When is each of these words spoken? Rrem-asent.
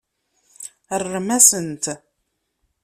Rrem-asent. 1.01 1.85